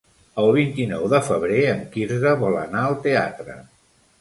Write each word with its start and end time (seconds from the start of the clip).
El 0.43 0.47
vint-i-nou 0.55 1.03
de 1.13 1.19
febrer 1.27 1.59
en 1.73 1.83
Quirze 1.93 2.33
vol 2.45 2.59
anar 2.63 2.85
al 2.89 2.99
teatre. 3.05 3.63